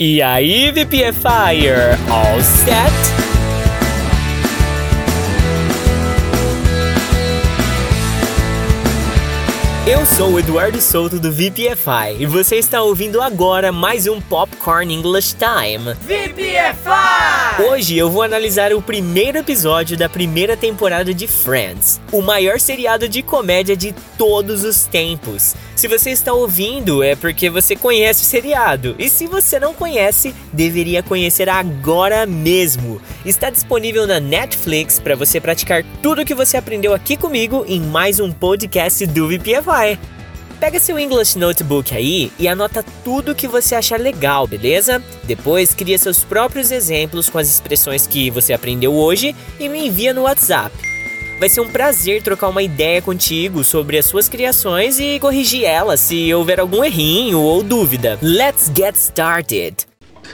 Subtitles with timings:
[0.00, 3.18] E aí, VPFire, all set?
[9.90, 14.94] Eu sou o Eduardo Souto do VPFI e você está ouvindo agora mais um Popcorn
[14.94, 15.96] English Time.
[16.58, 17.62] VPFI!
[17.70, 23.08] Hoje eu vou analisar o primeiro episódio da primeira temporada de Friends, o maior seriado
[23.08, 25.54] de comédia de todos os tempos.
[25.76, 30.34] Se você está ouvindo é porque você conhece o seriado, e se você não conhece,
[30.52, 33.00] deveria conhecer agora mesmo.
[33.24, 37.80] Está disponível na Netflix para você praticar tudo o que você aprendeu aqui comigo em
[37.80, 40.17] mais um podcast do VPFI.
[40.60, 45.00] Pega seu English Notebook aí e anota tudo que você achar legal, beleza?
[45.22, 50.12] Depois cria seus próprios exemplos com as expressões que você aprendeu hoje e me envia
[50.12, 50.76] no WhatsApp.
[51.38, 56.00] Vai ser um prazer trocar uma ideia contigo sobre as suas criações e corrigir elas
[56.00, 58.18] se houver algum errinho ou dúvida.
[58.20, 59.86] Let's get started!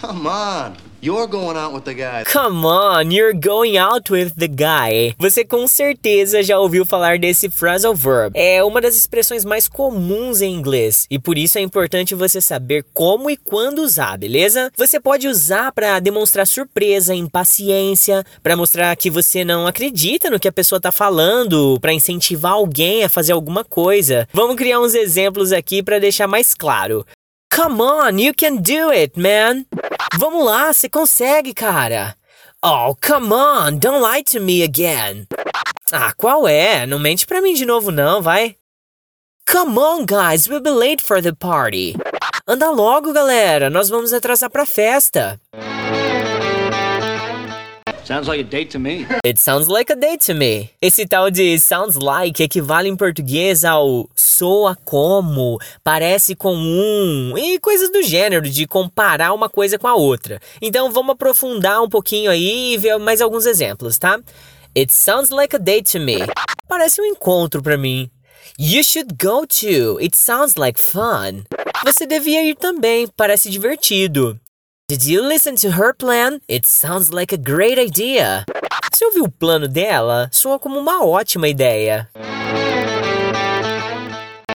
[0.00, 0.81] Come on!
[1.04, 2.22] You're going out with the guy.
[2.32, 5.16] Come on, you're going out with the guy.
[5.18, 8.38] Você com certeza já ouviu falar desse phrasal verb.
[8.38, 12.84] É uma das expressões mais comuns em inglês e por isso é importante você saber
[12.94, 14.70] como e quando usar, beleza?
[14.76, 20.46] Você pode usar para demonstrar surpresa, impaciência, para mostrar que você não acredita no que
[20.46, 24.28] a pessoa tá falando, para incentivar alguém a fazer alguma coisa.
[24.32, 27.04] Vamos criar uns exemplos aqui para deixar mais claro.
[27.54, 29.66] Come on, you can do it, man.
[30.14, 32.16] Vamos lá, você consegue, cara.
[32.64, 35.26] Oh, come on, don't lie to me again.
[35.90, 36.86] Ah, qual é?
[36.86, 38.56] Não mente pra mim de novo não, vai.
[39.50, 41.96] Come on, guys, we'll be late for the party.
[42.46, 45.40] Anda logo, galera, nós vamos atrasar pra festa.
[48.12, 49.06] Sounds like a date to me.
[49.24, 50.68] It sounds like a date to me.
[50.82, 57.58] Esse tal de sounds like equivale em português ao soa como, parece com um e
[57.58, 60.42] coisas do gênero de comparar uma coisa com a outra.
[60.60, 64.20] Então vamos aprofundar um pouquinho aí e ver mais alguns exemplos, tá?
[64.76, 66.18] It sounds like a date to me.
[66.68, 68.10] Parece um encontro para mim.
[68.58, 69.98] You should go to.
[70.02, 71.44] It sounds like fun.
[71.82, 74.38] Você devia ir também, parece divertido.
[74.92, 76.42] Did you listen to her plan?
[76.48, 78.44] It sounds like a great idea.
[78.92, 80.28] Você ouviu o plano dela?
[80.30, 82.10] Soa como uma ótima ideia.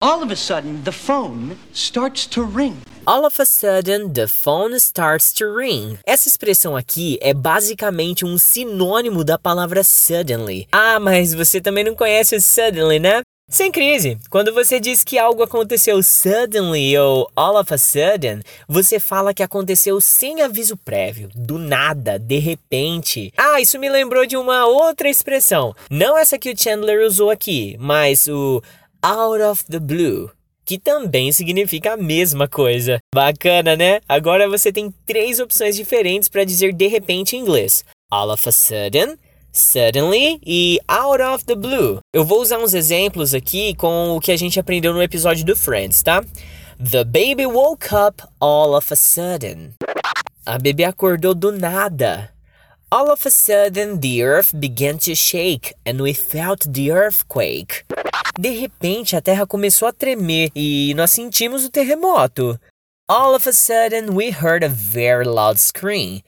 [0.00, 2.78] All of a sudden, the phone starts to ring.
[3.06, 5.98] All of a sudden, the phone starts to ring.
[6.06, 10.66] Essa expressão aqui é basicamente um sinônimo da palavra suddenly.
[10.72, 13.20] Ah, mas você também não conhece o suddenly, né?
[13.52, 14.16] Sem crise.
[14.30, 19.42] Quando você diz que algo aconteceu suddenly ou all of a sudden, você fala que
[19.42, 23.30] aconteceu sem aviso prévio, do nada, de repente.
[23.36, 25.76] Ah, isso me lembrou de uma outra expressão.
[25.90, 28.62] Não essa que o Chandler usou aqui, mas o
[29.02, 30.30] out of the blue
[30.64, 33.00] que também significa a mesma coisa.
[33.14, 34.00] Bacana, né?
[34.08, 38.52] Agora você tem três opções diferentes para dizer de repente em inglês: all of a
[38.52, 39.18] sudden,
[39.52, 42.00] suddenly e out of the blue.
[42.12, 45.54] Eu vou usar uns exemplos aqui com o que a gente aprendeu no episódio do
[45.54, 46.24] Friends, tá?
[46.78, 49.74] The baby woke up all of a sudden.
[50.44, 52.30] A bebê acordou do nada.
[52.90, 57.84] All of a sudden, the earth began to shake and we felt the earthquake.
[58.38, 62.58] De repente, a terra começou a tremer e nós sentimos o terremoto.
[63.08, 66.22] All of a sudden, we heard a very loud scream.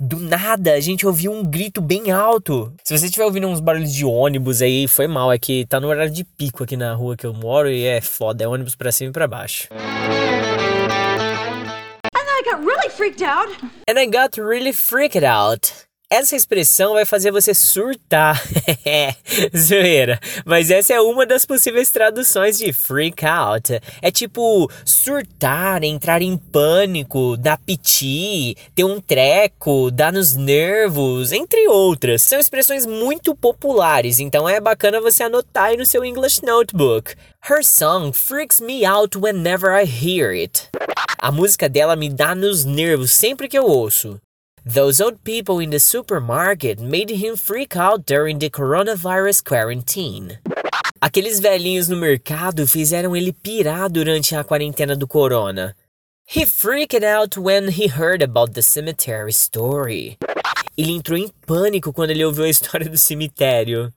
[0.00, 2.72] Do nada, a gente ouviu um grito bem alto.
[2.84, 5.32] Se você estiver ouvindo uns barulhos de ônibus aí, foi mal.
[5.32, 8.00] É que tá no horário de pico aqui na rua que eu moro e é
[8.00, 8.44] foda.
[8.44, 9.66] É ônibus pra cima e pra baixo.
[9.72, 9.78] And
[12.14, 13.50] I got really freaked out.
[13.90, 15.87] And I got really freaked out.
[16.10, 18.42] Essa expressão vai fazer você surtar.
[19.54, 20.18] Zoeira.
[20.42, 23.78] Mas essa é uma das possíveis traduções de freak out.
[24.00, 31.68] É tipo surtar, entrar em pânico, dar piti, ter um treco, dar nos nervos, entre
[31.68, 32.22] outras.
[32.22, 37.14] São expressões muito populares, então é bacana você anotar aí no seu English Notebook.
[37.50, 40.70] Her song freaks me out whenever I hear it.
[41.18, 44.18] A música dela me dá nos nervos sempre que eu ouço.
[44.64, 50.38] Those old people in the supermarket made him freak out during the coronavirus quarantine.
[51.00, 55.74] Aqueles velhinhos no mercado fizeram ele pirar durante a quarentena do corona.
[56.26, 60.18] He freaked out when he heard about the cemetery story.
[60.76, 63.92] Ele entrou em pânico quando ele ouviu a história do cemitério.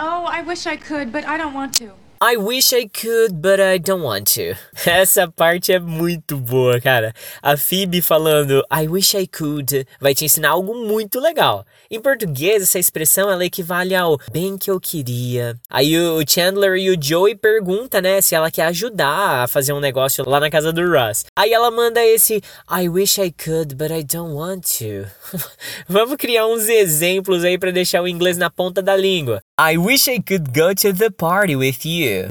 [0.00, 2.07] Oh, I wish I could, but I don't want to.
[2.20, 4.56] I wish I could, but I don't want to.
[4.84, 7.14] Essa parte é muito boa, cara.
[7.40, 11.64] A Phoebe falando I wish I could vai te ensinar algo muito legal.
[11.88, 15.56] Em português, essa expressão ela equivale ao bem que eu queria.
[15.70, 19.80] Aí o Chandler e o Joey perguntam, né, se ela quer ajudar a fazer um
[19.80, 21.24] negócio lá na casa do Ross.
[21.36, 25.08] Aí ela manda esse I wish I could, but I don't want to.
[25.88, 29.40] Vamos criar uns exemplos aí para deixar o inglês na ponta da língua.
[29.60, 32.28] I wish I could go to the party with you.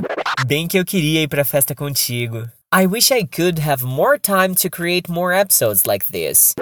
[0.47, 2.50] Bem que eu queria ir pra festa contigo.
[2.71, 6.56] I wish I could have more time to create more episodes like this.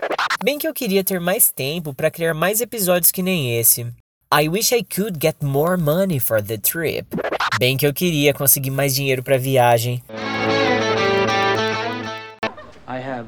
[0.44, 3.86] Bem que eu queria ter mais tempo para criar mais episódios que nem esse.
[4.34, 7.06] I wish I could get more money for the trip.
[7.60, 10.02] Bem que eu queria conseguir mais dinheiro para viagem.
[12.88, 13.28] I have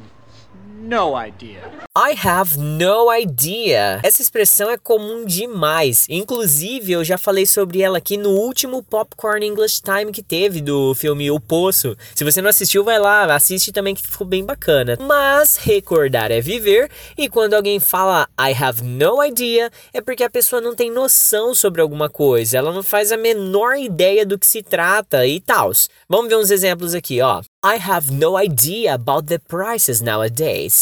[0.87, 1.69] no idea.
[1.93, 3.99] I have no idea.
[4.03, 6.05] Essa expressão é comum demais.
[6.09, 10.95] Inclusive, eu já falei sobre ela aqui no último Popcorn English Time que teve do
[10.95, 11.97] filme O Poço.
[12.15, 14.97] Se você não assistiu, vai lá, assiste também que ficou bem bacana.
[15.01, 20.29] Mas recordar é viver, e quando alguém fala I have no idea, é porque a
[20.29, 24.47] pessoa não tem noção sobre alguma coisa, ela não faz a menor ideia do que
[24.47, 25.71] se trata e tal.
[26.07, 27.41] Vamos ver uns exemplos aqui, ó.
[27.65, 30.76] I have no idea about the prices nowadays.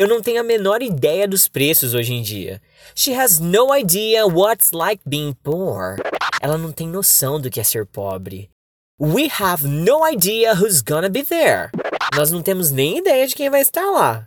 [0.00, 2.60] Eu não tenho a menor ideia dos preços hoje em dia.
[2.94, 5.96] She has no idea what's like being poor.
[6.40, 8.50] Ela não tem noção do que é ser pobre.
[9.00, 11.70] We have no idea who's gonna be there.
[12.14, 14.26] Nós não temos nem ideia de quem vai estar lá.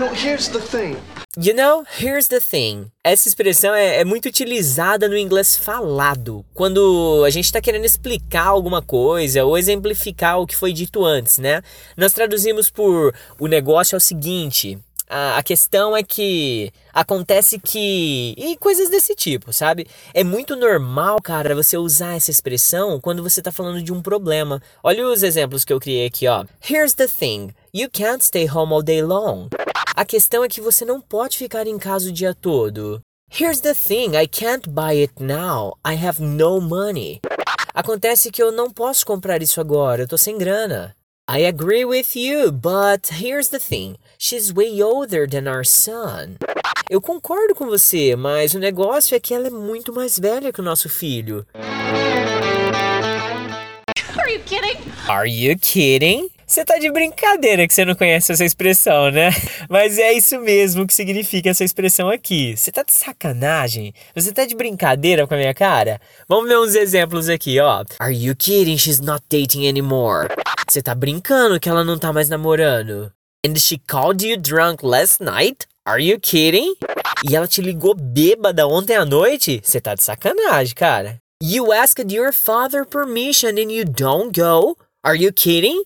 [0.00, 0.96] Know, here's the thing.
[1.36, 2.90] You know, here's the thing.
[3.04, 8.46] Essa expressão é, é muito utilizada no inglês falado, quando a gente está querendo explicar
[8.46, 11.60] alguma coisa ou exemplificar o que foi dito antes, né?
[11.98, 14.78] Nós traduzimos por o negócio é o seguinte.
[15.06, 18.34] A, a questão é que acontece que.
[18.38, 19.86] E coisas desse tipo, sabe?
[20.14, 24.62] É muito normal, cara, você usar essa expressão quando você tá falando de um problema.
[24.82, 26.46] Olha os exemplos que eu criei aqui, ó.
[26.66, 27.52] Here's the thing.
[27.72, 29.48] You can't stay home all day long.
[29.94, 33.00] A questão é que você não pode ficar em casa o dia todo.
[33.30, 35.76] Here's the thing, I can't buy it now.
[35.86, 37.20] I have no money.
[37.72, 40.96] Acontece que eu não posso comprar isso agora, eu tô sem grana.
[41.30, 43.94] I agree with you, but here's the thing.
[44.18, 46.38] She's way older than our son.
[46.90, 50.60] Eu concordo com você, mas o negócio é que ela é muito mais velha que
[50.60, 51.46] o nosso filho.
[54.18, 54.76] Are you kidding?
[55.08, 56.30] Are you kidding?
[56.50, 59.30] Você tá de brincadeira que você não conhece essa expressão, né?
[59.70, 62.56] Mas é isso mesmo que significa essa expressão aqui.
[62.56, 63.94] Você tá de sacanagem?
[64.16, 66.00] Você tá de brincadeira com a minha cara?
[66.28, 67.84] Vamos ver uns exemplos aqui, ó.
[68.00, 68.76] Are you kidding?
[68.76, 70.26] She's not dating anymore.
[70.68, 73.12] Você tá brincando que ela não tá mais namorando.
[73.46, 75.68] And she called you drunk last night?
[75.86, 76.74] Are you kidding?
[77.30, 79.60] E ela te ligou bêbada ontem à noite?
[79.62, 81.18] Você tá de sacanagem, cara.
[81.40, 84.76] You asked your father permission and you don't go?
[85.02, 85.82] Are you kidding?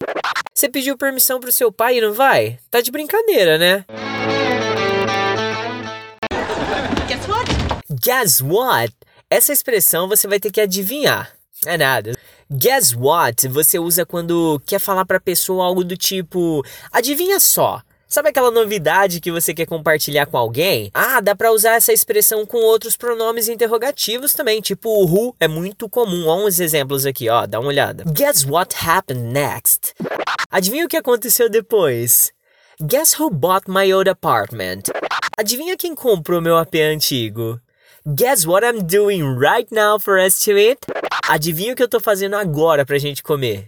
[0.52, 2.58] Você pediu permissão pro seu pai e não vai?
[2.68, 3.84] Tá de brincadeira, né?
[7.06, 7.50] Guess what?
[8.02, 8.92] Guess what?
[9.30, 11.32] Essa expressão você vai ter que adivinhar.
[11.64, 12.18] É nada.
[12.50, 13.46] Guess what?
[13.46, 17.80] Você usa quando quer falar pra pessoa algo do tipo: adivinha só.
[18.14, 20.88] Sabe aquela novidade que você quer compartilhar com alguém?
[20.94, 25.48] Ah, dá pra usar essa expressão com outros pronomes interrogativos também, tipo o who é
[25.48, 26.28] muito comum.
[26.28, 28.04] Olha uns exemplos aqui, ó, dá uma olhada.
[28.06, 29.94] Guess what happened next?
[30.48, 32.30] Adivinha o que aconteceu depois?
[32.80, 34.82] Guess who bought my old apartment?
[35.36, 37.60] Adivinha quem comprou meu AP antigo?
[38.06, 40.78] Guess what I'm doing right now for us to eat?
[41.28, 43.64] Adivinha o que eu tô fazendo agora pra gente comer?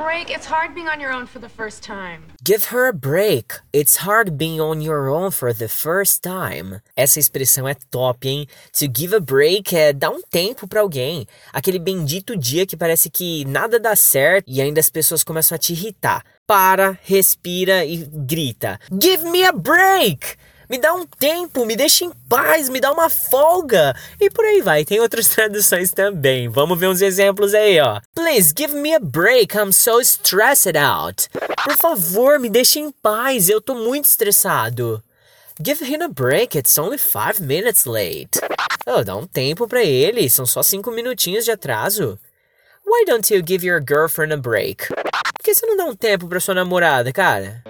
[0.00, 0.30] Break.
[0.30, 2.22] It's hard being on your own for the first time.
[2.42, 3.52] Give her a break.
[3.70, 6.80] It's hard being on your own for the first time.
[6.96, 8.46] Essa expressão é top, hein?
[8.78, 11.26] To give a break é dar um tempo pra alguém.
[11.52, 15.58] Aquele bendito dia que parece que nada dá certo e ainda as pessoas começam a
[15.58, 16.24] te irritar.
[16.46, 20.34] Para, respira e grita: Give me a break!
[20.70, 23.92] Me dá um tempo, me deixa em paz, me dá uma folga.
[24.20, 26.48] E por aí vai, tem outras traduções também.
[26.48, 28.00] Vamos ver uns exemplos aí, ó.
[28.14, 31.28] Please give me a break, I'm so stressed out.
[31.64, 35.02] Por favor, me deixa em paz, eu tô muito estressado.
[35.60, 38.38] Give him a break, it's only five minutes late.
[38.86, 42.16] Oh, dá um tempo pra ele, são só cinco minutinhos de atraso.
[42.86, 44.86] Why don't you give your girlfriend a break?
[44.86, 47.60] Por que você não dá um tempo pra sua namorada, cara?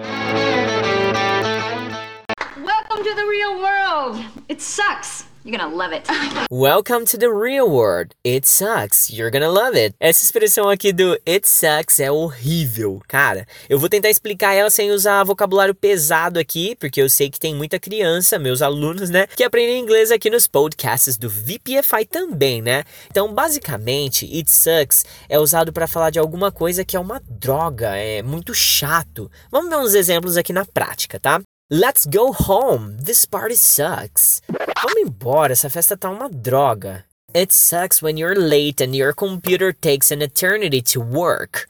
[3.11, 4.25] To the real world.
[4.49, 5.25] It sucks.
[5.43, 6.07] You're gonna love it.
[6.51, 8.15] Welcome to the real world.
[8.23, 9.11] It sucks.
[9.11, 9.97] You're gonna love it.
[9.99, 13.47] Essa expressão aqui do it sucks é horrível, cara.
[13.69, 17.53] Eu vou tentar explicar ela sem usar vocabulário pesado aqui, porque eu sei que tem
[17.53, 22.85] muita criança, meus alunos, né, que aprendem inglês aqui nos podcasts do VPFI também, né?
[23.11, 27.97] Então, basicamente, it sucks é usado para falar de alguma coisa que é uma droga,
[27.97, 29.29] é muito chato.
[29.51, 31.41] Vamos ver uns exemplos aqui na prática, tá?
[31.73, 32.97] Let's go home.
[33.01, 34.43] This party sucks.
[34.83, 37.05] Vamos embora, essa festa tá uma droga.
[37.33, 41.69] It sucks when you're late and your computer takes an eternity to work.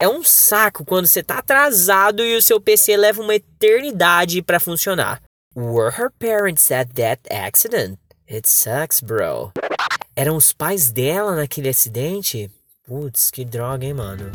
[0.00, 4.58] É um saco quando você tá atrasado e o seu PC leva uma eternidade para
[4.58, 5.22] funcionar.
[5.54, 8.00] Were her parents at that accident?
[8.28, 9.52] It sucks, bro.
[10.16, 12.50] Eram os pais dela naquele acidente?
[12.84, 14.32] Putz, que droga, hein, mano.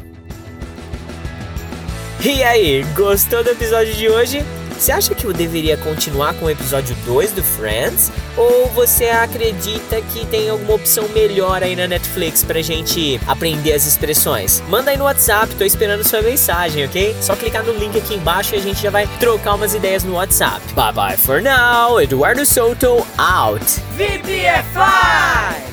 [2.23, 4.60] E aí, gostou do episódio de hoje?
[4.81, 8.11] Você acha que eu deveria continuar com o episódio 2 do Friends?
[8.35, 13.85] Ou você acredita que tem alguma opção melhor aí na Netflix pra gente aprender as
[13.85, 14.63] expressões?
[14.67, 17.15] Manda aí no WhatsApp, tô esperando sua mensagem, ok?
[17.21, 20.15] Só clicar no link aqui embaixo e a gente já vai trocar umas ideias no
[20.15, 20.59] WhatsApp.
[20.73, 23.63] Bye bye for now, Eduardo Souto out.
[23.95, 25.70] VPFI!